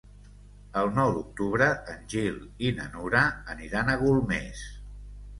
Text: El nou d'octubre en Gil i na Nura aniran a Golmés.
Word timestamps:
El 0.79 0.87
nou 0.99 1.09
d'octubre 1.17 1.67
en 1.95 1.99
Gil 2.13 2.39
i 2.69 2.71
na 2.79 2.87
Nura 2.93 3.21
aniran 3.55 3.91
a 3.91 3.99
Golmés. 4.05 4.65